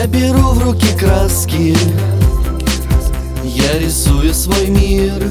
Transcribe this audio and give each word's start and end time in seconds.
Я 0.00 0.06
беру 0.06 0.52
в 0.52 0.62
руки 0.62 0.86
краски. 0.96 1.76
Я 3.42 3.78
рисую 3.80 4.32
свой 4.32 4.68
мир. 4.68 5.28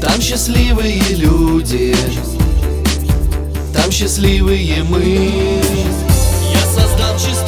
Там 0.00 0.20
счастливые 0.20 1.02
люди. 1.16 1.96
Там 3.74 3.90
счастливые 3.90 4.84
мы. 4.84 5.02
Я 6.52 6.60
создам 6.66 7.18
чистый 7.18 7.47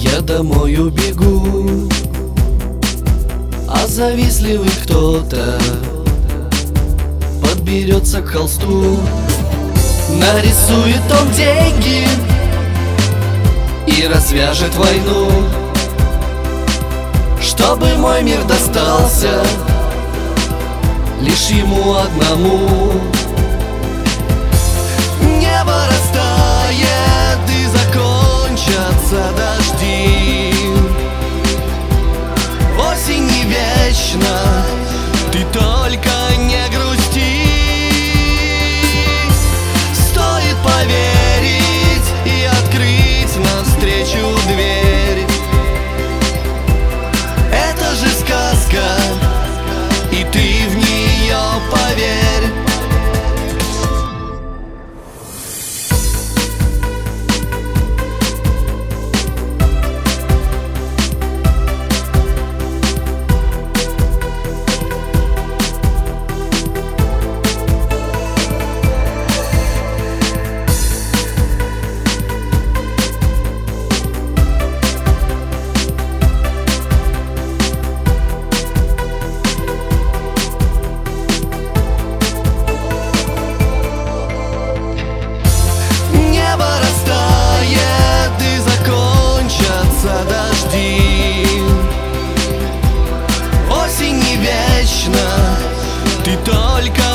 Я 0.00 0.22
домой 0.22 0.76
убегу. 0.76 1.86
А 3.68 3.86
завистливый 3.86 4.70
кто-то 4.82 5.60
Подберется 7.42 8.22
к 8.22 8.28
холсту. 8.28 8.96
Нарисует 10.18 11.02
он 11.20 11.30
деньги 11.32 12.08
И 13.86 14.06
развяжет 14.06 14.74
войну. 14.74 15.28
Чтобы 17.42 17.94
мой 17.98 18.22
мир 18.22 18.42
достался 18.44 19.42
Лишь 21.20 21.50
ему 21.50 21.94
одному 21.94 22.92
подожди 90.40 91.42
Осень 93.70 94.16
не 94.16 94.36
вечна, 94.36 95.56
ты 96.24 96.36
только 96.44 97.09